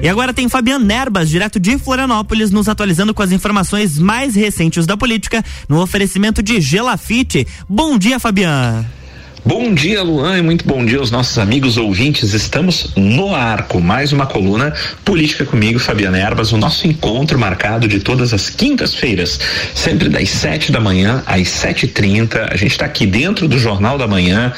[0.00, 4.86] E agora tem Fabiano Nerbas, direto de Florianópolis, nos atualizando com as informações mais recentes
[4.86, 7.46] da política no oferecimento de Gelafite.
[7.68, 8.97] Bom dia, Fabiano.
[9.44, 12.34] Bom dia, Luan, e muito bom dia aos nossos amigos ouvintes.
[12.34, 14.74] Estamos no arco, mais uma coluna
[15.04, 19.38] Política comigo, Fabiana Erbas, o nosso encontro marcado de todas as quintas-feiras,
[19.74, 22.48] sempre das sete da manhã às sete e trinta.
[22.50, 24.52] A gente está aqui dentro do Jornal da Manhã,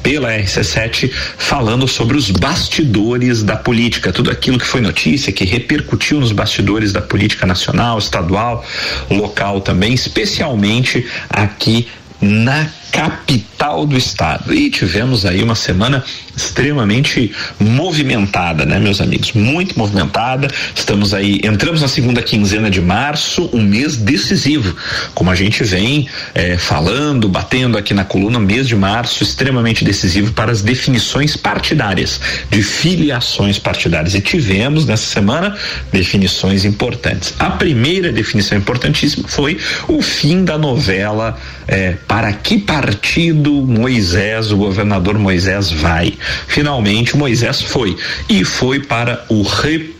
[0.00, 6.20] pela RC7, falando sobre os bastidores da política, tudo aquilo que foi notícia, que repercutiu
[6.20, 8.64] nos bastidores da política nacional, estadual,
[9.10, 11.88] local também, especialmente aqui
[12.20, 14.52] na capital do estado.
[14.52, 16.04] E tivemos aí uma semana
[16.36, 19.32] extremamente movimentada, né, meus amigos?
[19.32, 20.48] Muito movimentada.
[20.74, 24.74] Estamos aí, entramos na segunda quinzena de março, um mês decisivo,
[25.14, 30.32] como a gente vem é, falando, batendo aqui na coluna, mês de março extremamente decisivo
[30.32, 34.14] para as definições partidárias, de filiações partidárias.
[34.14, 35.56] E tivemos nessa semana
[35.92, 37.34] definições importantes.
[37.38, 41.38] A primeira definição importantíssima foi o fim da novela
[41.70, 46.14] é, Para que partido Moisés, o governador Moisés, vai?
[46.46, 47.94] Finalmente Moisés foi
[48.26, 49.90] e foi para o Republicanos,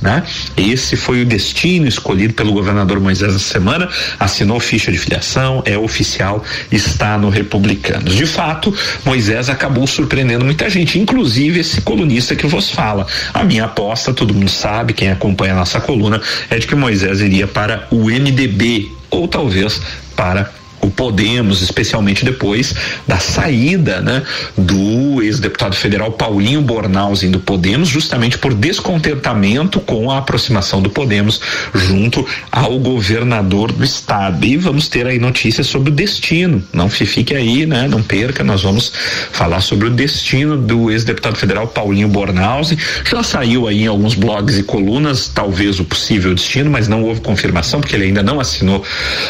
[0.00, 0.22] né?
[0.56, 5.76] Esse foi o destino escolhido pelo governador Moisés essa semana, assinou ficha de filiação, é
[5.76, 8.14] oficial, está no Republicanos.
[8.14, 13.06] De fato, Moisés acabou surpreendendo muita gente, inclusive esse colunista que vos fala.
[13.34, 17.20] A minha aposta, todo mundo sabe, quem acompanha a nossa coluna, é de que Moisés
[17.20, 19.82] iria para o MDB ou talvez
[20.16, 22.74] para o Podemos, especialmente depois
[23.06, 24.22] da saída né,
[24.56, 31.40] do ex-deputado federal Paulinho Bornhausen do Podemos, justamente por descontentamento com a aproximação do Podemos
[31.74, 34.44] junto ao governador do estado.
[34.44, 36.62] E vamos ter aí notícias sobre o destino.
[36.72, 37.88] Não fique aí, né?
[37.88, 38.92] Não perca, nós vamos
[39.32, 42.78] falar sobre o destino do ex-deputado federal Paulinho Bornhausen.
[43.04, 47.20] Já saiu aí em alguns blogs e colunas, talvez o possível destino, mas não houve
[47.20, 48.84] confirmação, porque ele ainda não assinou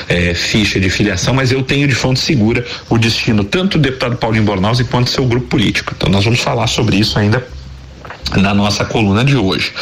[0.09, 4.17] eh, ficha de filiação mas eu tenho de fonte segura o destino tanto do deputado
[4.17, 5.95] Paulinho Bornhausen quanto seu grupo político.
[5.97, 7.47] Então nós vamos falar sobre isso ainda
[8.37, 9.73] na nossa coluna de hoje.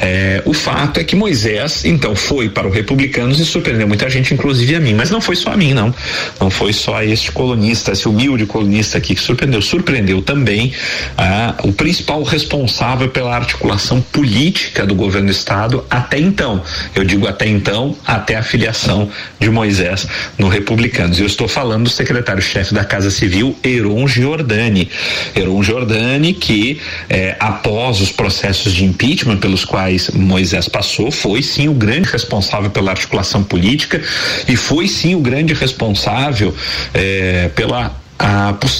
[0.00, 4.34] É, o fato é que Moisés, então, foi para o Republicanos e surpreendeu muita gente,
[4.34, 5.94] inclusive a mim, mas não foi só a mim, não.
[6.40, 9.62] Não foi só este colunista, esse humilde colunista aqui que surpreendeu.
[9.62, 10.72] Surpreendeu também
[11.16, 16.62] ah, o principal responsável pela articulação política do governo do Estado até então.
[16.94, 20.06] Eu digo até então, até a filiação de Moisés
[20.38, 21.18] no Republicanos.
[21.20, 24.88] Eu estou falando do secretário-chefe da Casa Civil, Heron Giordani.
[25.36, 31.42] Heron Giordani, que eh, após após os processos de impeachment pelos quais Moisés passou, foi
[31.42, 34.00] sim o grande responsável pela articulação política
[34.48, 36.54] e foi sim o grande responsável
[36.94, 37.94] eh, pela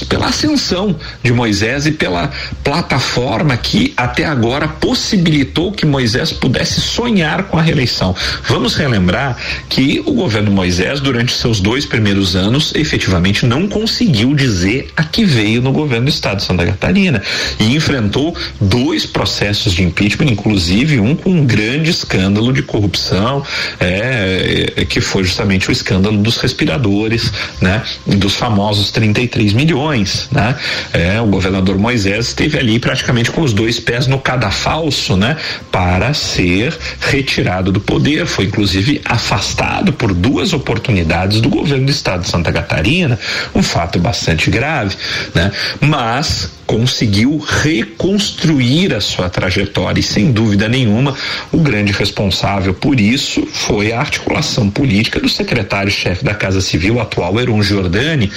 [0.08, 2.30] pela ascensão de Moisés e pela
[2.62, 8.14] plataforma que até agora possibilitou que Moisés pudesse sonhar com a reeleição.
[8.48, 9.36] Vamos relembrar
[9.68, 15.24] que o governo Moisés, durante seus dois primeiros anos, efetivamente não conseguiu dizer a que
[15.24, 17.22] veio no governo do estado de Santa Catarina
[17.58, 23.42] e enfrentou dois processos de impeachment, inclusive um com um grande escândalo de corrupção,
[23.80, 30.28] é, é que foi justamente o escândalo dos respiradores, né, dos famosos 30 33 milhões,
[30.30, 30.56] né?
[30.92, 35.36] É, o governador Moisés esteve ali praticamente com os dois pés no cadafalso, né?
[35.70, 42.22] Para ser retirado do poder, foi inclusive afastado por duas oportunidades do governo do estado
[42.22, 43.18] de Santa Catarina,
[43.54, 44.96] um fato bastante grave,
[45.34, 45.50] né?
[45.80, 50.00] Mas conseguiu reconstruir a sua trajetória.
[50.00, 51.14] E sem dúvida nenhuma
[51.52, 57.38] o grande responsável por isso foi a articulação política do secretário-chefe da Casa Civil atual
[57.38, 58.30] Heron Giordani.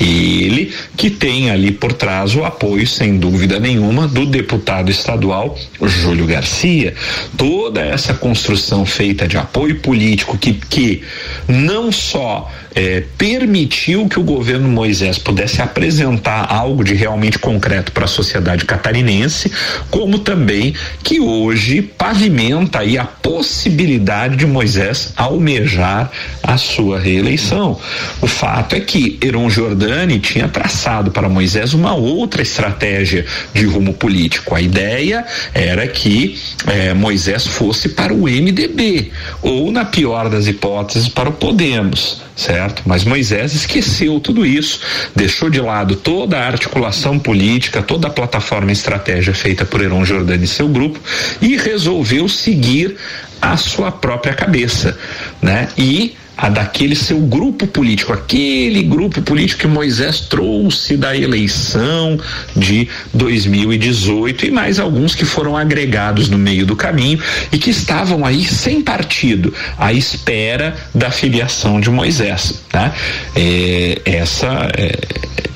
[0.00, 6.26] Ele que tem ali por trás o apoio sem dúvida nenhuma do deputado estadual Júlio
[6.26, 6.94] Garcia.
[7.36, 11.02] Toda essa construção feita de apoio político que que
[11.48, 18.04] não só é, permitiu que o governo Moisés pudesse apresentar algo de realmente concreto para
[18.04, 19.50] a sociedade catarinense,
[19.90, 26.10] como também que hoje pavimenta aí a possibilidade de Moisés almejar
[26.42, 27.78] a sua reeleição.
[28.20, 33.94] O fato é que Heron Giordani tinha traçado para Moisés uma outra estratégia de rumo
[33.94, 34.54] político.
[34.54, 41.08] A ideia era que eh, Moisés fosse para o MDB ou, na pior das hipóteses,
[41.08, 42.63] para o Podemos certo?
[42.86, 44.80] Mas Moisés esqueceu tudo isso,
[45.14, 50.04] deixou de lado toda a articulação política, toda a plataforma e estratégia feita por Heron
[50.04, 50.98] Jordani e seu grupo
[51.40, 52.96] e resolveu seguir
[53.40, 54.98] a sua própria cabeça,
[55.42, 55.68] né?
[55.76, 62.18] E a daquele seu grupo político, aquele grupo político que Moisés trouxe da eleição
[62.56, 67.18] de 2018 e mais alguns que foram agregados no meio do caminho
[67.52, 72.62] e que estavam aí sem partido, à espera da filiação de Moisés.
[72.68, 72.92] Tá?
[73.36, 74.98] É, essa é,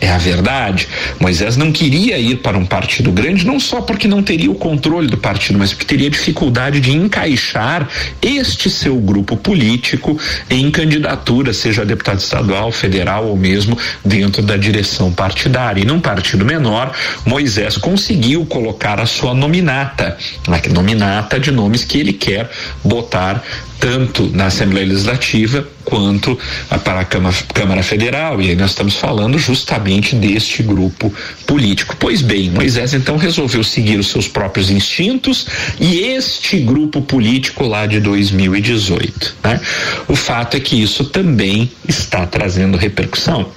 [0.01, 0.89] é a verdade.
[1.19, 5.09] Moisés não queria ir para um partido grande, não só porque não teria o controle
[5.09, 7.89] do partido, mas porque teria dificuldade de encaixar
[8.23, 15.13] este seu grupo político em candidatura, seja deputado estadual, federal ou mesmo dentro da direção
[15.13, 15.83] partidária.
[15.83, 16.93] E num partido menor,
[17.25, 20.17] Moisés conseguiu colocar a sua nominata,
[20.47, 22.51] a nominata de nomes que ele quer
[22.85, 23.43] botar
[23.79, 26.39] tanto na Assembleia Legislativa quanto
[26.85, 28.41] para a Câmara, Câmara Federal.
[28.41, 31.13] E aí nós estamos falando justamente deste grupo
[31.47, 31.97] político.
[31.99, 35.47] Pois bem, Moisés então resolveu seguir os seus próprios instintos
[35.81, 39.37] e este grupo político lá de 2018.
[39.43, 39.61] Né?
[40.07, 43.51] O fato é que isso também está trazendo repercussão.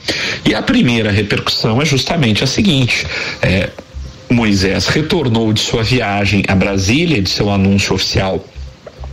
[0.45, 3.06] E a primeira repercussão é justamente a seguinte:
[3.41, 3.69] é,
[4.29, 8.45] Moisés retornou de sua viagem a Brasília, de seu anúncio oficial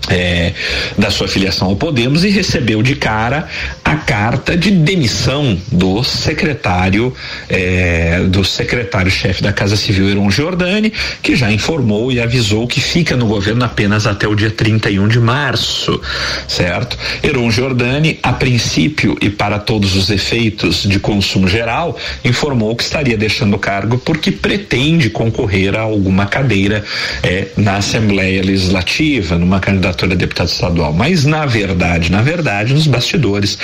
[0.09, 0.53] é,
[0.97, 3.49] da sua filiação ao Podemos e recebeu de cara
[3.85, 7.15] a carta de demissão do secretário
[7.49, 10.93] é, do secretário-chefe da Casa Civil Heron Giordani,
[11.23, 15.21] que já informou e avisou que fica no governo apenas até o dia 31 de
[15.21, 16.00] março,
[16.47, 16.99] certo?
[17.23, 23.17] Heron Giordani, a princípio e para todos os efeitos de consumo geral, informou que estaria
[23.17, 26.85] deixando o cargo porque pretende concorrer a alguma cadeira
[27.23, 30.93] é, na Assembleia Legislativa, numa candidatura candidatura a deputado estadual.
[30.93, 33.58] Mas, na verdade, na verdade, nos bastidores,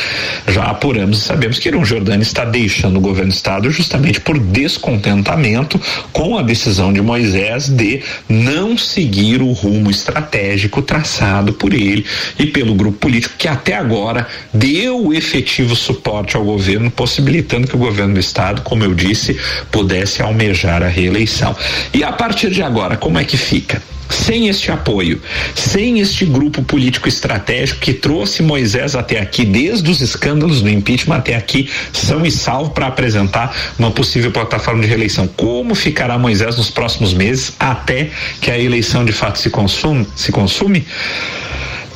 [0.49, 4.39] já apuramos e sabemos que Irão Jordani está deixando o governo do estado justamente por
[4.39, 5.81] descontentamento
[6.13, 12.05] com a decisão de Moisés de não seguir o rumo estratégico traçado por ele
[12.39, 17.79] e pelo grupo político que até agora deu efetivo suporte ao governo, possibilitando que o
[17.79, 19.37] governo do estado, como eu disse,
[19.71, 21.55] pudesse almejar a reeleição.
[21.93, 23.94] E a partir de agora, como é que fica?
[24.09, 25.21] Sem este apoio,
[25.55, 31.17] sem este grupo político estratégico que trouxe Moisés até aqui, desde os escândalos do impeachment
[31.17, 35.27] até aqui, são e salvo para apresentar uma possível plataforma de reeleição.
[35.27, 38.11] Como ficará Moisés nos próximos meses até
[38.41, 40.07] que a eleição de fato se consume?
[40.15, 40.87] Se consume?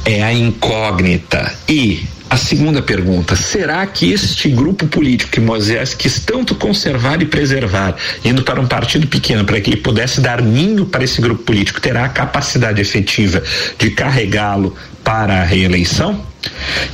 [0.04, 1.54] É a incógnita.
[1.68, 7.26] E a segunda pergunta: será que este grupo político que Moisés quis tanto conservar e
[7.26, 11.42] preservar, indo para um partido pequeno para que ele pudesse dar ninho para esse grupo
[11.42, 13.42] político, terá a capacidade efetiva
[13.78, 16.26] de carregá-lo para a reeleição?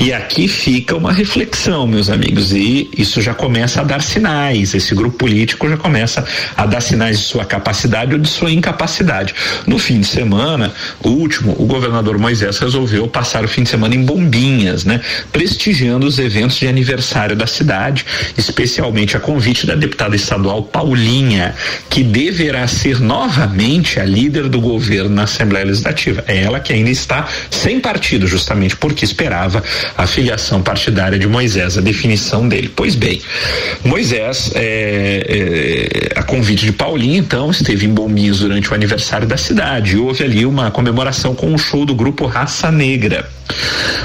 [0.00, 4.74] E aqui fica uma reflexão, meus amigos, e isso já começa a dar sinais.
[4.74, 6.24] Esse grupo político já começa
[6.56, 9.34] a dar sinais de sua capacidade ou de sua incapacidade.
[9.66, 13.94] No fim de semana, o último, o governador Moisés resolveu passar o fim de semana
[13.94, 15.00] em Bombinhas, né?
[15.32, 18.04] Prestigiando os eventos de aniversário da cidade,
[18.36, 21.54] especialmente a convite da deputada estadual Paulinha,
[21.88, 26.24] que deverá ser novamente a líder do governo na Assembleia Legislativa.
[26.26, 29.43] É ela que ainda está sem partido, justamente porque esperava
[29.96, 32.70] a filiação partidária de Moisés, a definição dele.
[32.74, 33.20] Pois bem,
[33.84, 39.36] Moisés, é, é, a convite de Paulinho, então, esteve em Bombinhos durante o aniversário da
[39.36, 39.96] cidade.
[39.96, 43.28] Houve ali uma comemoração com um show do grupo Raça Negra.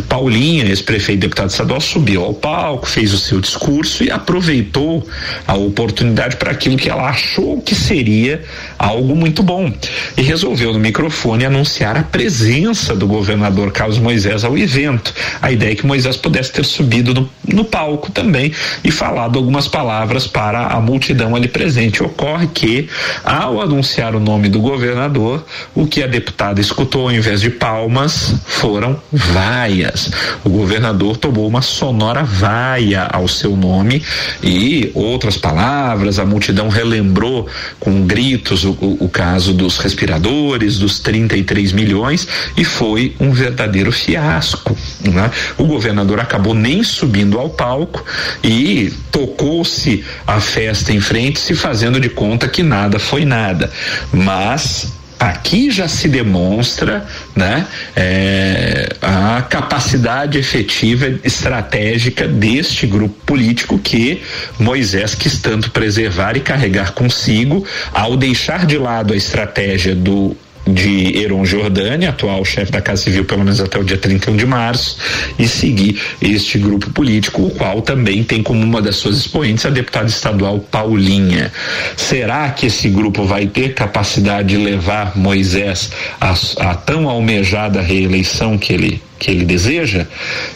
[0.08, 5.08] Paulinha, ex-prefeito e deputado estadual, subiu ao palco, fez o seu discurso e aproveitou
[5.48, 8.44] a oportunidade para aquilo que ela achou que seria
[8.80, 9.72] algo muito bom.
[10.18, 15.14] E resolveu no microfone anunciar a presença do governador Carlos Moisés ao evento.
[15.42, 19.68] A ideia é que Moisés pudesse ter subido no, no palco também e falado algumas
[19.68, 22.02] palavras para a multidão ali presente.
[22.02, 22.88] Ocorre que,
[23.24, 25.46] ao anunciar o nome do governador,
[25.76, 30.10] o que a deputada escutou ao invés de palmas foram vaias.
[30.44, 34.02] O governador tomou uma sonora vaia ao seu nome
[34.42, 37.48] e outras palavras, a multidão relembrou
[37.80, 44.76] com gritos o, o, caso dos respiradores, dos 33 milhões, e foi um verdadeiro fiasco.
[45.02, 45.32] Né?
[45.58, 48.04] O governador acabou nem subindo ao palco
[48.44, 53.72] e tocou-se a festa em frente, se fazendo de conta que nada foi nada.
[54.12, 64.22] Mas aqui já se demonstra né, é, a capacidade efetiva estratégica deste grupo político que
[64.58, 70.36] Moisés quis tanto preservar e carregar consigo ao deixar de lado a estratégia do
[70.74, 74.46] de Heron Jordani, atual chefe da Casa Civil, pelo menos até o dia 31 de
[74.46, 74.98] março,
[75.38, 79.70] e seguir este grupo político, o qual também tem como uma das suas expoentes a
[79.70, 81.52] deputada estadual Paulinha.
[81.96, 88.58] Será que esse grupo vai ter capacidade de levar Moisés a, a tão almejada reeleição
[88.58, 90.08] que ele que ele deseja?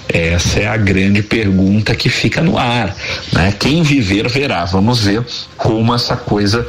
[0.07, 2.95] Essa é a grande pergunta que fica no ar,
[3.31, 3.53] né?
[3.59, 4.63] Quem viver verá.
[4.65, 5.23] Vamos ver
[5.57, 6.65] como essa coisa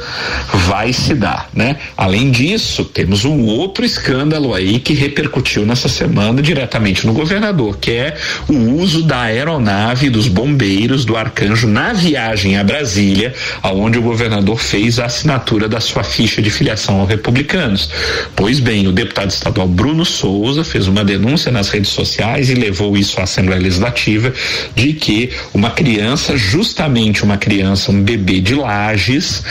[0.67, 1.77] vai se dar, né?
[1.95, 7.91] Além disso, temos um outro escândalo aí que repercutiu nessa semana diretamente no governador, que
[7.91, 14.01] é o uso da aeronave dos bombeiros do Arcanjo na viagem a Brasília, aonde o
[14.01, 17.89] governador fez a assinatura da sua ficha de filiação aos republicanos.
[18.35, 22.97] Pois bem, o deputado estadual Bruno Souza fez uma denúncia nas redes sociais e levou
[22.97, 24.33] isso à Assembleia Legislativa
[24.75, 29.43] de que uma criança, justamente uma criança, um bebê de Lages,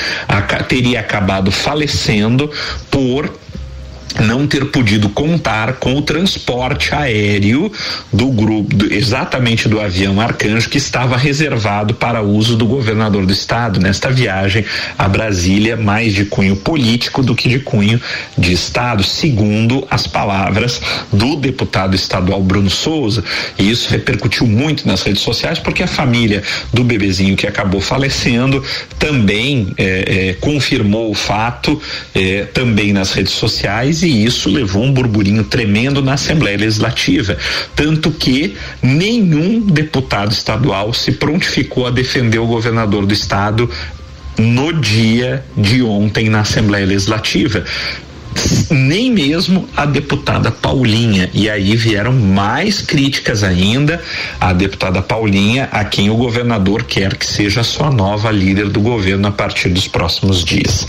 [0.69, 2.51] teria acabado falecendo
[2.91, 3.33] por
[4.21, 7.71] não ter podido contar com o transporte aéreo
[8.13, 13.33] do grupo, do, exatamente do avião Arcanjo, que estava reservado para uso do governador do
[13.33, 14.65] estado nesta viagem
[14.97, 18.01] a Brasília, mais de cunho político do que de cunho
[18.39, 20.81] de estado, segundo as palavras
[21.13, 23.25] do deputado estadual Bruno Souza.
[23.59, 26.43] E isso repercutiu muito nas redes sociais, porque a família
[26.73, 28.63] do bebezinho que acabou falecendo
[28.99, 31.81] também é, é, confirmou o fato
[32.15, 37.37] é, também nas redes sociais e isso levou um burburinho tremendo na Assembleia Legislativa,
[37.75, 43.69] tanto que nenhum deputado estadual se prontificou a defender o governador do estado
[44.37, 47.65] no dia de ontem na Assembleia Legislativa
[48.71, 51.31] nem mesmo a deputada Paulinha.
[51.33, 54.01] E aí vieram mais críticas ainda
[54.41, 58.81] à deputada Paulinha, a quem o governador quer que seja a sua nova líder do
[58.81, 60.87] governo a partir dos próximos dias.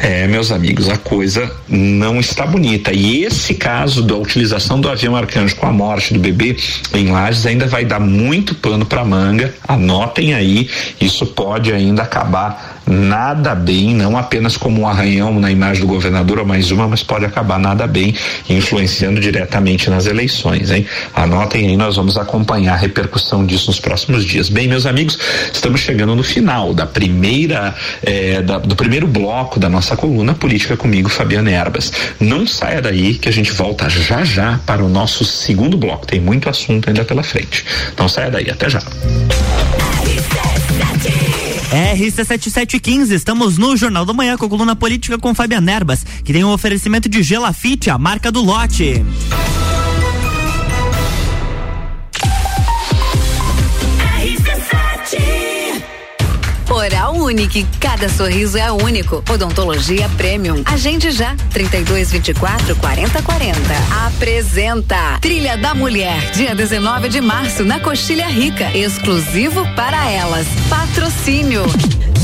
[0.00, 2.92] É, meus amigos, a coisa não está bonita.
[2.92, 6.56] E esse caso da utilização do avião Arcanjo com a morte do bebê
[6.94, 9.54] em Lages ainda vai dar muito pano para manga.
[9.66, 10.68] Anotem aí,
[11.00, 16.40] isso pode ainda acabar nada bem, não apenas como um arranhão na imagem do governador
[16.40, 18.14] ou mais uma, mas pode acabar nada bem,
[18.48, 20.86] influenciando diretamente nas eleições, hein?
[21.14, 24.48] Anotem aí, nós vamos acompanhar a repercussão disso nos próximos dias.
[24.48, 25.18] Bem, meus amigos,
[25.52, 30.76] estamos chegando no final da primeira, eh, da, do primeiro bloco da nossa coluna Política
[30.76, 31.92] comigo, Fabiana Erbas.
[32.20, 36.06] Não saia daí que a gente volta já já para o nosso segundo bloco.
[36.06, 37.64] Tem muito assunto ainda pela frente.
[37.98, 38.80] Não saia daí, até já.
[41.70, 46.42] RC7715, estamos no Jornal da Manhã com a coluna política com Fabiana Erbas, que tem
[46.42, 49.04] um oferecimento de Gelafite, a marca do lote.
[57.28, 59.22] Unique, cada sorriso é único.
[59.30, 60.62] Odontologia Premium.
[60.64, 63.58] Agende já, 32 24 40 40.
[64.06, 68.74] Apresenta Trilha da Mulher, dia 19 de março, na Coxilha Rica.
[68.74, 70.46] Exclusivo para elas.
[70.70, 71.64] Patrocínio.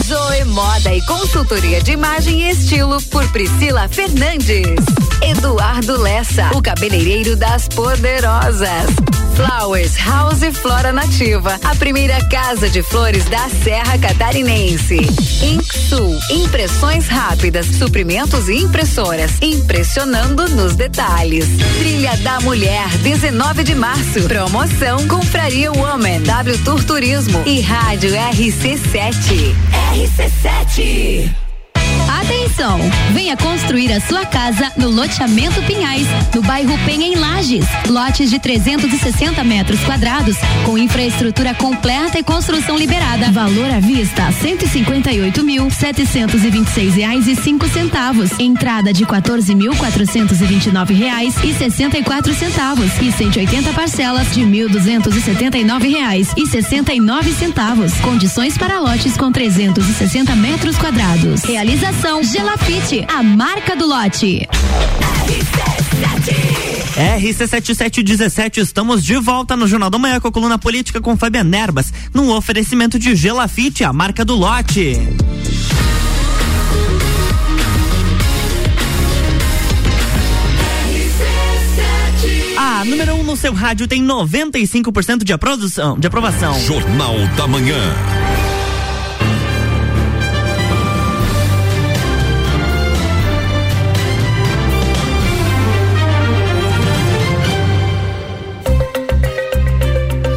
[0.06, 4.66] Zoe Moda e Consultoria de Imagem e Estilo por Priscila Fernandes.
[5.20, 8.86] Eduardo Lessa, o cabeleireiro das poderosas.
[9.34, 14.96] Flowers House Flora Nativa, a primeira casa de flores da Serra Catarinense.
[15.42, 21.46] Inksul, impressões rápidas, suprimentos e impressoras, impressionando nos detalhes.
[21.78, 24.22] Trilha da Mulher, 19 de março.
[24.28, 29.54] Promoção Compraria Woman, W Tour Turismo e Rádio RC7.
[29.94, 31.34] RC7.
[32.20, 32.78] Atenção!
[33.24, 37.64] Venha construir a sua casa no loteamento Pinhais, no bairro Penha em Lages.
[37.88, 43.30] Lotes de 360 metros quadrados, com infraestrutura completa e construção liberada.
[43.30, 44.30] Valor à vista:
[46.74, 48.30] seis reais e cinco centavos.
[48.38, 52.90] Entrada de quatorze mil quatrocentos e vinte e nove reais e sessenta e quatro centavos
[53.00, 57.32] e 180 parcelas de mil duzentos e setenta e nove reais e sessenta e nove
[57.32, 57.94] centavos.
[58.00, 61.42] Condições para lotes com 360 metros quadrados.
[61.44, 64.44] Realização Gelafite, a marca do lote.
[66.96, 71.92] RC7717, estamos de volta no Jornal da Manhã com a coluna política com Fabiana Nerbas,
[72.12, 74.98] num oferecimento de Gelafite, a marca do lote.
[82.58, 86.58] A número 1 um no seu rádio tem 95% de aprovação, de aprovação.
[86.58, 87.78] Jornal da Manhã.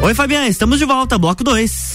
[0.08, 1.87] Oi, Fabiana, estamos de volta, bloco 2.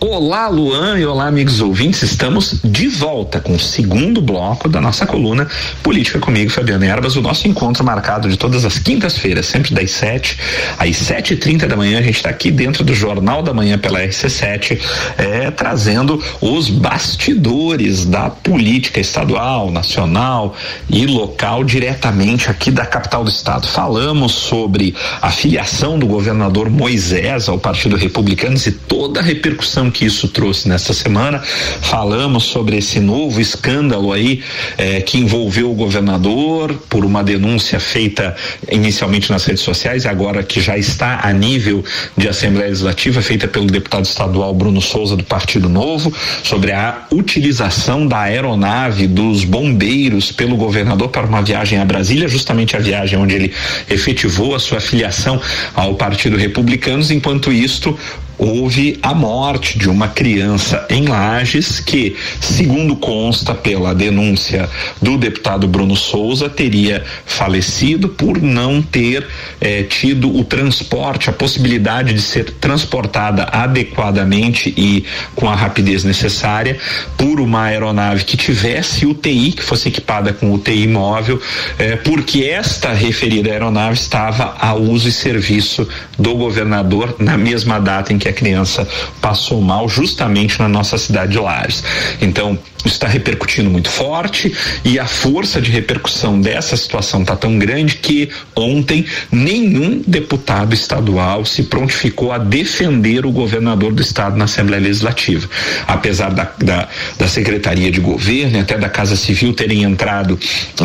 [0.00, 2.04] Olá, Luan e olá, amigos ouvintes.
[2.04, 5.48] Estamos de volta com o segundo bloco da nossa coluna
[5.82, 7.16] Política comigo, Fabiano Erbas.
[7.16, 10.38] O nosso encontro marcado de todas as quintas-feiras, sempre das 7
[10.78, 11.98] às 7 e 30 da manhã.
[11.98, 14.80] A gente está aqui dentro do Jornal da Manhã pela RC7,
[15.18, 20.54] é, trazendo os bastidores da política estadual, nacional
[20.88, 23.66] e local diretamente aqui da capital do estado.
[23.66, 30.04] Falamos sobre a filiação do governador Moisés ao Partido Republicano e toda a repercussão que
[30.04, 31.40] isso trouxe nesta semana.
[31.80, 34.42] Falamos sobre esse novo escândalo aí
[34.76, 38.36] eh, que envolveu o governador por uma denúncia feita
[38.70, 41.84] inicialmente nas redes sociais, agora que já está a nível
[42.16, 48.06] de Assembleia Legislativa, feita pelo deputado estadual Bruno Souza do Partido Novo, sobre a utilização
[48.06, 53.34] da aeronave dos bombeiros pelo governador para uma viagem a Brasília, justamente a viagem onde
[53.34, 53.54] ele
[53.88, 55.40] efetivou a sua filiação
[55.74, 57.10] ao Partido Republicanos.
[57.10, 57.98] Enquanto isto,
[58.38, 64.68] houve a morte de uma criança em Lages que, segundo consta pela denúncia
[65.02, 69.26] do deputado Bruno Souza, teria falecido por não ter
[69.60, 75.04] eh, tido o transporte, a possibilidade de ser transportada adequadamente e
[75.34, 76.78] com a rapidez necessária
[77.16, 81.40] por uma aeronave que tivesse UTI, que fosse equipada com UTI móvel,
[81.78, 88.12] eh, porque esta referida aeronave estava a uso e serviço do governador na mesma data
[88.12, 88.86] em que a criança
[89.20, 91.82] passou mal, justamente na nossa cidade de Lages.
[92.20, 94.54] Então, está repercutindo muito forte
[94.84, 101.44] e a força de repercussão dessa situação está tão grande que ontem nenhum deputado estadual
[101.44, 105.48] se prontificou a defender o governador do estado na Assembleia Legislativa.
[105.86, 110.38] Apesar da, da, da Secretaria de Governo e até da Casa Civil terem entrado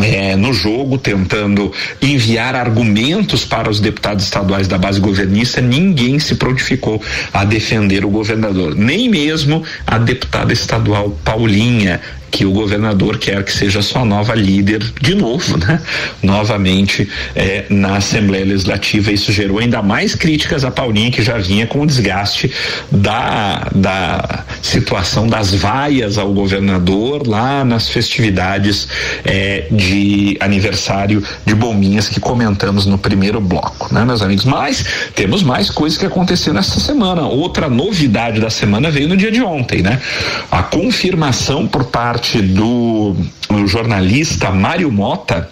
[0.03, 1.71] eh, no jogo, tentando
[2.01, 8.09] enviar argumentos para os deputados estaduais da base governista, ninguém se prontificou a defender o
[8.09, 12.01] governador, nem mesmo a deputada estadual Paulinha Yeah.
[12.33, 15.79] Que o governador quer que seja sua nova líder de novo, né?
[16.23, 19.11] Novamente é, na Assembleia Legislativa.
[19.11, 22.51] Isso gerou ainda mais críticas a Paulinha, que já vinha com o desgaste
[22.91, 28.87] da, da situação das vaias ao governador lá nas festividades
[29.23, 34.43] é, de aniversário de Bombinhas que comentamos no primeiro bloco, né, meus amigos?
[34.43, 37.27] Mas temos mais coisas que aconteceram nessa semana.
[37.27, 40.01] Outra novidade da semana veio no dia de ontem, né?
[40.49, 43.15] A confirmação por parte do,
[43.49, 45.49] do jornalista Mário Mota,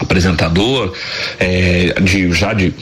[0.00, 0.94] apresentador
[1.38, 2.74] é, de já de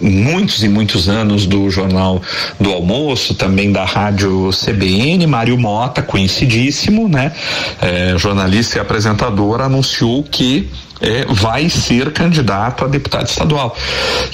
[0.00, 2.22] muitos e muitos anos do Jornal
[2.58, 7.32] do Almoço, também da Rádio CBN, Mário Mota, conhecidíssimo, né?
[7.80, 10.68] É, jornalista e apresentador, anunciou que
[11.00, 13.76] é, vai ser candidato a deputado estadual.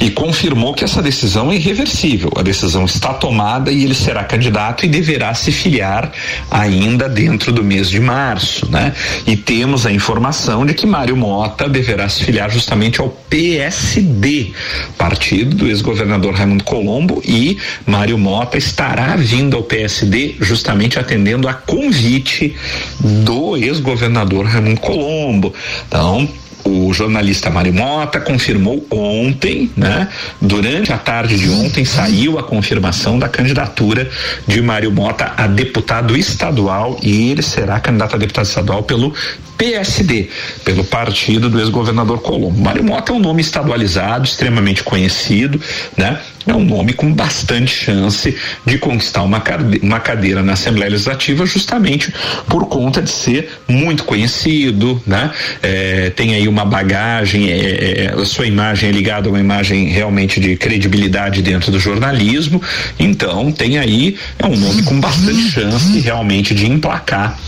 [0.01, 2.33] E confirmou que essa decisão é irreversível.
[2.37, 6.11] A decisão está tomada e ele será candidato e deverá se filiar
[6.51, 8.93] ainda dentro do mês de março, né?
[9.27, 14.53] E temos a informação de que Mário Mota deverá se filiar justamente ao PSD,
[14.99, 21.55] partido do ex-governador Raimundo Colombo, e Mário Mota estará vindo ao PSD justamente atendendo a
[21.55, 22.55] convite
[23.01, 25.53] do ex-governador Raimundo Colombo.
[25.89, 26.29] Então,
[26.67, 30.09] o jornalista Mário Mota confirmou ontem, né?
[30.41, 34.09] Durante a tarde de ontem saiu a confirmação da candidatura
[34.47, 39.15] de Mário Mota a deputado estadual e ele será candidato a deputado estadual pelo
[39.57, 40.29] PSD,
[40.65, 42.61] pelo partido do ex-governador Colombo.
[42.61, 45.61] Mário Mota é um nome estadualizado, extremamente conhecido,
[45.97, 46.21] né?
[46.47, 49.43] É um nome com bastante chance de conquistar uma,
[49.83, 52.13] uma cadeira na Assembleia Legislativa, justamente
[52.49, 55.33] por conta de ser muito conhecido, né?
[55.61, 59.89] É, tem aí uma bagagem, é, é, a sua imagem é ligada a uma imagem
[59.89, 62.63] realmente de credibilidade dentro do jornalismo,
[62.99, 67.39] então tem aí é um nome com bastante chance realmente de emplacar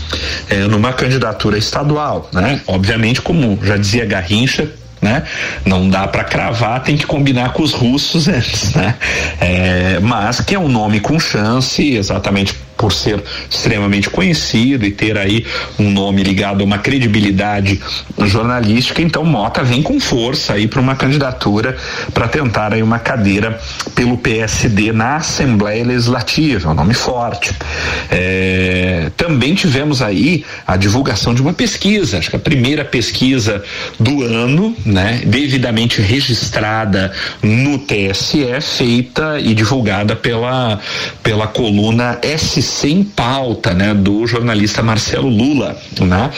[0.49, 2.61] é, numa candidatura estadual, né?
[2.67, 4.69] Obviamente, como já dizia Garrincha,
[5.01, 5.23] né?
[5.65, 8.95] Não dá para cravar, tem que combinar com os russos antes, né?
[9.39, 15.17] É, mas que é um nome com chance, exatamente por ser extremamente conhecido e ter
[15.17, 15.45] aí
[15.77, 17.81] um nome ligado a uma credibilidade
[18.23, 21.75] jornalística, então Mota vem com força aí para uma candidatura
[22.13, 23.59] para tentar aí uma cadeira
[23.93, 27.51] pelo PSD na Assembleia Legislativa, um nome forte.
[28.09, 33.61] É, também tivemos aí a divulgação de uma pesquisa, acho que a primeira pesquisa
[33.99, 37.11] do ano, né, devidamente registrada
[37.43, 40.79] no TSE, feita e divulgada pela
[41.21, 46.29] pela coluna SC ser em pauta, né, do jornalista Marcelo Lula, né?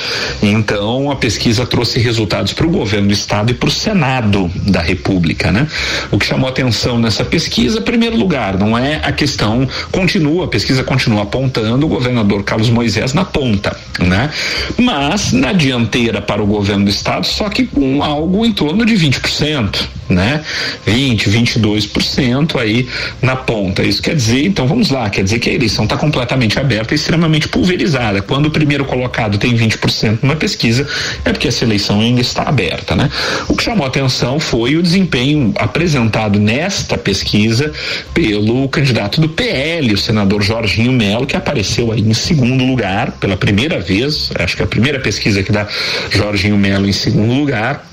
[0.42, 4.82] Então a pesquisa trouxe resultados para o governo do estado e para o Senado da
[4.82, 5.68] República, né?
[6.12, 10.48] O que chamou atenção nessa pesquisa, em primeiro lugar, não é a questão continua, a
[10.48, 14.30] pesquisa continua apontando o governador Carlos Moisés na ponta, né?
[14.78, 18.94] Mas na dianteira para o governo do estado, só que com algo em torno de
[18.94, 20.44] 20%, né?
[20.86, 22.88] 20, 22% aí
[23.22, 23.84] na ponta.
[23.84, 26.96] Isso quer dizer, então vamos lá, quer dizer que a eleição está completamente aberta e
[26.96, 28.22] extremamente pulverizada.
[28.22, 30.88] Quando o primeiro colocado tem 20% numa pesquisa,
[31.26, 33.10] é porque essa eleição ainda está aberta, né?
[33.48, 37.72] O que chamou atenção foi o desempenho apresentado nesta pesquisa
[38.14, 43.38] pelo candidato do PL, o senador Jorginho Melo, que apareceu aí em segundo lugar pela
[43.38, 45.68] primeira vez, acho que é a primeira pesquisa que dá
[46.10, 47.91] Jorginho Melo em segundo lugar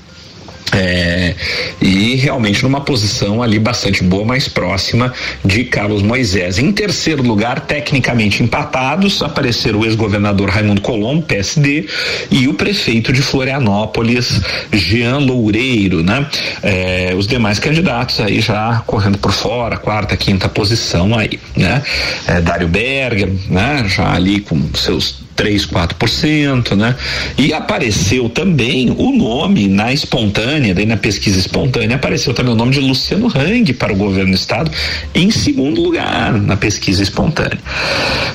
[0.73, 1.35] é,
[1.81, 6.59] e realmente numa posição ali bastante boa, mais próxima de Carlos Moisés.
[6.59, 11.87] Em terceiro lugar, tecnicamente empatados, apareceram o ex-governador Raimundo Colombo, PSD,
[12.31, 16.25] e o prefeito de Florianópolis, Jean Loureiro, né?
[16.61, 21.81] É, os demais candidatos aí já correndo por fora, quarta, quinta posição aí, né?
[22.27, 23.85] É, Dário Berger, né?
[23.87, 26.93] Já ali com seus 3, 4%, né?
[27.37, 32.73] E apareceu também o nome na espontânea, daí na pesquisa espontânea, apareceu também o nome
[32.73, 34.69] de Luciano Hang para o governo do estado
[35.15, 37.57] em segundo lugar na pesquisa espontânea.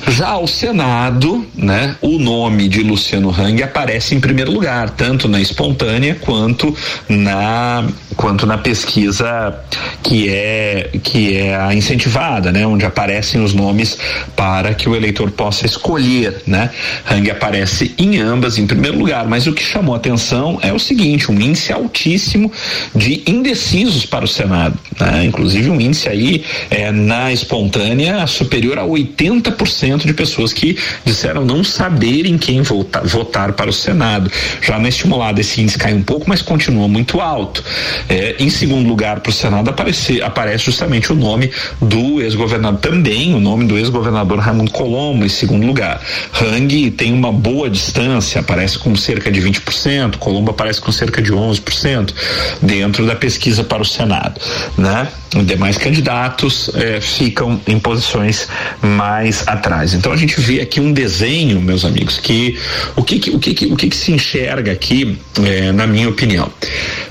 [0.07, 5.39] Já ao Senado, né, o nome de Luciano Hang aparece em primeiro lugar, tanto na
[5.39, 6.75] espontânea quanto
[7.07, 9.53] na quanto na pesquisa
[10.01, 13.97] que é que é a incentivada, né, onde aparecem os nomes
[14.35, 16.71] para que o eleitor possa escolher, né?
[17.09, 21.31] Hang aparece em ambas em primeiro lugar, mas o que chamou atenção é o seguinte,
[21.31, 22.51] um índice altíssimo
[22.95, 25.25] de indecisos para o Senado, né?
[25.25, 31.63] Inclusive um índice aí é, na espontânea superior a 80% de pessoas que disseram não
[31.63, 34.31] saberem quem votar, votar para o Senado.
[34.61, 37.63] Já na estimulada esse índice cai um pouco, mas continua muito alto.
[38.09, 43.33] É, em segundo lugar, para o Senado aparece, aparece justamente o nome do ex-governador, também
[43.33, 46.01] o nome do ex-governador Raimundo Colombo, em segundo lugar.
[46.33, 51.31] Hang tem uma boa distância, aparece com cerca de 20%, Colombo aparece com cerca de
[51.31, 52.13] 11%
[52.61, 54.39] dentro da pesquisa para o Senado,
[54.77, 55.07] né?
[55.35, 58.47] Os demais candidatos eh, ficam em posições
[58.81, 59.93] mais atrás.
[59.93, 62.57] Então a gente vê aqui um desenho, meus amigos, que
[62.95, 66.07] o que, que o que, que o que, que se enxerga aqui, eh, na minha
[66.07, 66.49] opinião,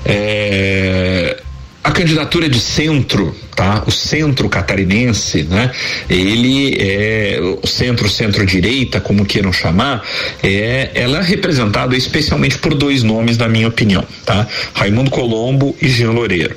[0.03, 1.37] é,
[1.85, 3.83] a candidatura de centro tá?
[3.87, 5.71] O centro catarinense, né?
[6.09, 10.05] Ele é o centro, centro-direita, como queiram chamar,
[10.43, 14.45] é, ela é representada especialmente por dois nomes, na minha opinião, tá?
[14.73, 16.55] Raimundo Colombo e Jean Loureiro.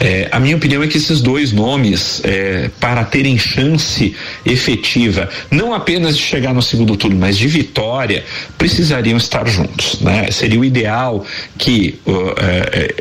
[0.00, 5.74] É, a minha opinião é que esses dois nomes, é, para terem chance efetiva, não
[5.74, 8.24] apenas de chegar no segundo turno, mas de vitória,
[8.56, 10.30] precisariam estar juntos, né?
[10.30, 11.24] Seria o ideal
[11.56, 12.34] que uh,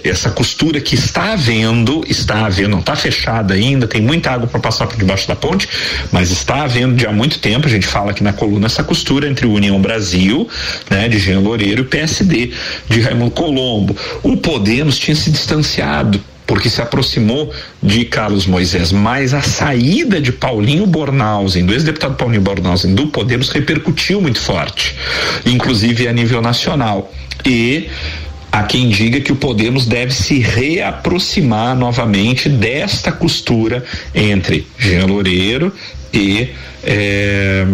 [0.04, 4.48] essa costura que está havendo, está havendo, não está fechada fechada ainda, tem muita água
[4.48, 5.68] para passar por debaixo da ponte,
[6.12, 9.28] mas está havendo já há muito tempo, a gente fala aqui na coluna, essa costura
[9.28, 10.48] entre o União Brasil,
[10.90, 12.52] né, de Jean Loureiro e o PSD
[12.88, 13.96] de Raimundo Colombo.
[14.24, 20.32] O Podemos tinha se distanciado porque se aproximou de Carlos Moisés, mas a saída de
[20.32, 24.96] Paulinho Bornhausen, do ex-deputado Paulinho Bornhausen do Podemos repercutiu muito forte,
[25.46, 27.14] inclusive a nível nacional.
[27.46, 27.90] E
[28.50, 33.84] Há quem diga que o Podemos deve se reaproximar novamente desta costura
[34.16, 35.72] entre Jean Loureiro
[36.14, 36.50] e,
[36.84, 37.68] é,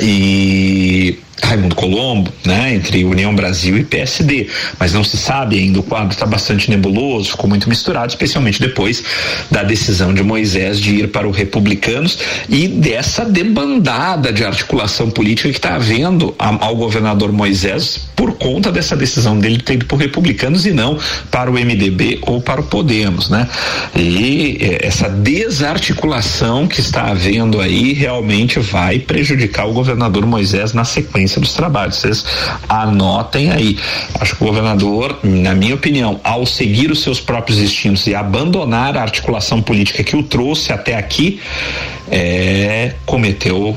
[0.00, 5.82] e Raimundo Colombo, né, entre União Brasil e PSD, mas não se sabe ainda, o
[5.82, 9.02] quadro está bastante nebuloso, ficou muito misturado, especialmente depois
[9.50, 12.18] da decisão de Moisés de ir para o Republicanos
[12.48, 18.96] e dessa debandada de articulação política que está havendo ao governador Moisés por conta dessa
[18.96, 20.98] decisão dele ter ido para o Republicanos e não
[21.30, 23.48] para o MDB ou para o Podemos, né?
[23.94, 30.84] E é, essa desarticulação que está havendo aí realmente vai prejudicar o governador Moisés na
[30.84, 31.96] sequência sequência dos trabalhos.
[31.96, 32.24] Vocês
[32.68, 33.78] anotem aí.
[34.20, 38.96] Acho que o governador, na minha opinião, ao seguir os seus próprios instintos e abandonar
[38.96, 41.40] a articulação política que o trouxe até aqui,
[42.10, 43.76] é, cometeu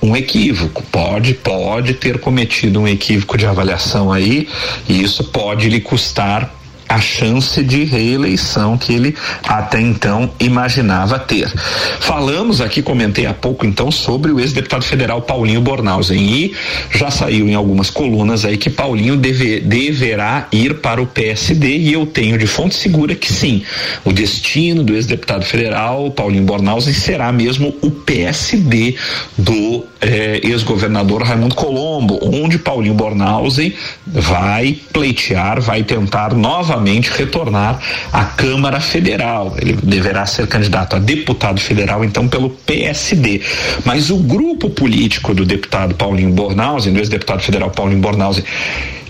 [0.00, 4.48] um equívoco, pode, pode ter cometido um equívoco de avaliação aí,
[4.88, 6.54] e isso pode lhe custar
[6.88, 9.14] a chance de reeleição que ele
[9.46, 11.52] até então imaginava ter.
[12.00, 16.54] Falamos aqui, comentei há pouco então sobre o ex-deputado federal Paulinho Bornhausen e
[16.90, 21.92] já saiu em algumas colunas aí que Paulinho deve, deverá ir para o PSD e
[21.92, 23.62] eu tenho de fonte segura que sim,
[24.04, 28.96] o destino do ex-deputado federal Paulinho Bornhausen será mesmo o PSD
[29.36, 33.74] do eh, ex-governador Raimundo Colombo, onde Paulinho Bornhausen
[34.06, 36.34] vai pleitear, vai tentar
[36.78, 37.80] novamente retornar
[38.12, 39.54] à Câmara Federal.
[39.60, 43.42] Ele deverá ser candidato a deputado federal, então, pelo PSD.
[43.84, 48.44] Mas o grupo político do deputado Paulinho Bornhausen, do ex-deputado federal Paulinho Bornhausen,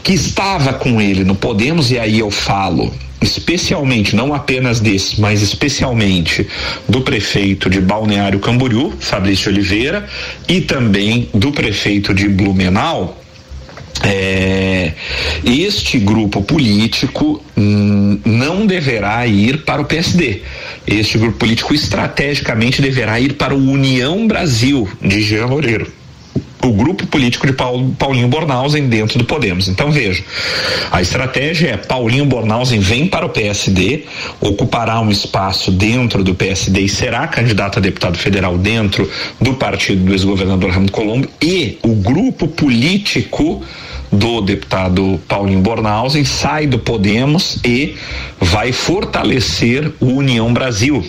[0.02, 5.42] que estava com ele no Podemos, e aí eu falo especialmente, não apenas desse, mas
[5.42, 6.46] especialmente
[6.88, 10.06] do prefeito de Balneário Camboriú, Fabrício Oliveira,
[10.48, 13.18] e também do prefeito de Blumenau,
[14.04, 14.92] é,
[15.44, 20.42] este grupo político hum, não deverá ir para o PSD.
[20.86, 25.97] Este grupo político estrategicamente deverá ir para o União Brasil de Jean Loureiro
[26.62, 29.68] o grupo político de Paulo, Paulinho Bornhausen dentro do Podemos.
[29.68, 30.22] Então veja,
[30.90, 34.04] a estratégia é Paulinho Bornhausen vem para o PSD,
[34.40, 40.04] ocupará um espaço dentro do PSD e será candidato a deputado federal dentro do partido
[40.04, 43.62] do ex-governador Ramos Colombo e o grupo político
[44.10, 47.96] do deputado Paulinho Bornhausen sai do Podemos e
[48.40, 51.04] vai fortalecer o União Brasil.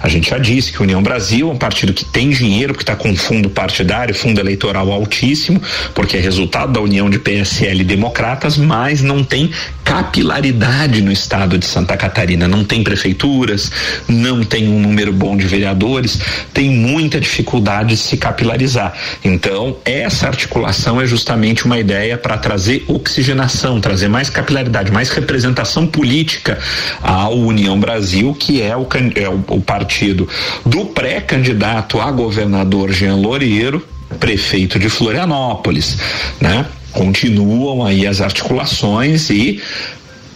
[0.00, 2.82] A gente já disse que o União Brasil é um partido que tem dinheiro, que
[2.82, 5.60] está com fundo partidário, fundo eleitoral altíssimo,
[5.94, 9.50] porque é resultado da união de PSL e democratas, mas não tem
[9.84, 12.48] capilaridade no estado de Santa Catarina.
[12.48, 13.70] Não tem prefeituras,
[14.08, 16.18] não tem um número bom de vereadores,
[16.52, 18.94] tem muita dificuldade de se capilarizar.
[19.24, 25.86] Então, essa articulação é justamente uma ideia para trazer oxigenação, trazer mais capilaridade, mais representação
[25.86, 26.58] política
[27.00, 30.28] à União Brasil, que é o, é o, o partido
[30.66, 33.86] do pré-candidato a governador Jean Loureiro,
[34.20, 35.96] prefeito de Florianópolis,
[36.40, 36.66] né?
[36.92, 39.62] Continuam aí as articulações e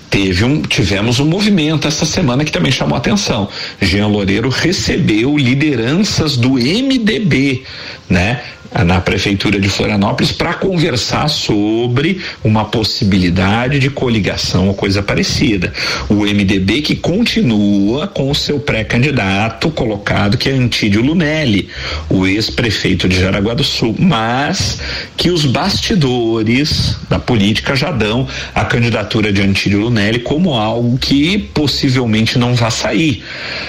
[0.08, 3.48] teve um, tivemos um movimento essa semana que também chamou atenção.
[3.82, 7.64] Jean Loureiro recebeu lideranças do MDB,
[8.08, 8.40] né?
[8.84, 15.72] Na prefeitura de Florianópolis para conversar sobre uma possibilidade de coligação ou coisa parecida.
[16.08, 21.68] O MDB que continua com o seu pré-candidato colocado que é Antídio Lunelli,
[22.08, 24.80] o ex-prefeito de Jaraguá do Sul, mas
[25.16, 31.38] que os bastidores da política já dão a candidatura de Antídio Lunelli como algo que
[31.38, 33.24] possivelmente não vai sair,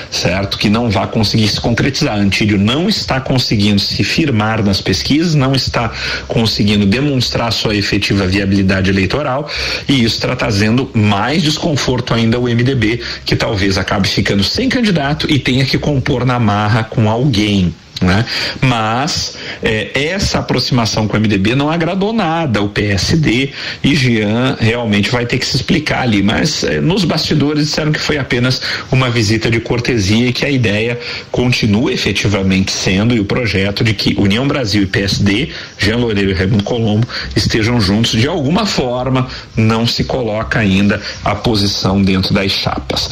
[0.10, 0.58] certo?
[0.58, 2.18] Que não vai conseguir se concretizar.
[2.18, 5.92] Antídio não está conseguindo se firmar nas pesquisas, não está
[6.30, 9.50] conseguindo demonstrar sua efetiva viabilidade eleitoral
[9.86, 15.30] e isso está trazendo mais desconforto ainda ao MDB, que talvez acabe ficando sem candidato
[15.30, 17.74] e tenha que compor na marra com alguém.
[18.02, 18.26] Né?
[18.62, 23.50] Mas é, essa aproximação com o MDB não agradou nada o PSD
[23.84, 26.22] e Jean realmente vai ter que se explicar ali.
[26.22, 30.50] Mas é, nos bastidores disseram que foi apenas uma visita de cortesia e que a
[30.50, 31.00] ideia
[31.32, 36.34] continua efetivamente sendo e o projeto de que União Brasil e PSD, Jean Loureiro e
[36.34, 39.28] Raimundo Colombo estejam juntos de alguma forma.
[39.56, 43.10] Não se coloca ainda a posição dentro das chapas.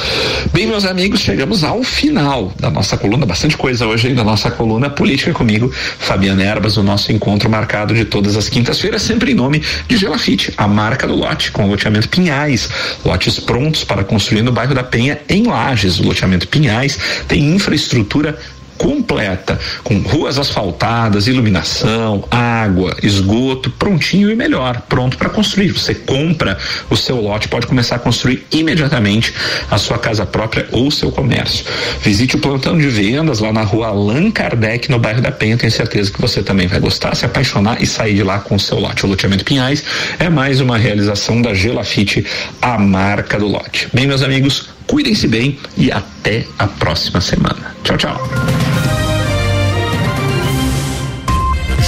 [0.53, 3.25] Bem, meus amigos, chegamos ao final da nossa coluna.
[3.25, 7.49] Bastante coisa hoje aí da nossa coluna coluna Política comigo, Fabiana Erbas, o nosso encontro
[7.49, 11.67] marcado de todas as quintas-feiras, sempre em nome de Gelafite, a marca do lote, com
[11.67, 12.69] loteamento Pinhais.
[13.05, 15.99] Lotes prontos para construir no bairro da Penha, em Lages.
[15.99, 18.37] O loteamento Pinhais tem infraestrutura
[18.77, 25.71] completa, com ruas asfaltadas, iluminação, água, esgoto, prontinho e melhor, pronto para construir.
[25.71, 26.57] Você compra
[26.89, 29.33] o seu lote, pode começar a construir imediatamente
[29.69, 31.65] a sua casa própria ou seu comércio.
[32.01, 35.57] Visite o plantão de vendas lá na rua Allan Kardec, no bairro da Penha.
[35.57, 38.59] Tenho certeza que você também vai gostar, se apaixonar e sair de lá com o
[38.59, 39.05] seu lote.
[39.05, 39.83] O loteamento Pinhais
[40.19, 42.25] é mais uma realização da Gelafite,
[42.61, 43.87] a marca do lote.
[43.93, 47.75] Bem, meus amigos, cuidem-se bem e até a próxima semana.
[47.83, 48.17] Tchau, tchau.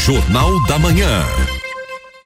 [0.06, 1.57] Jornal da Manhã.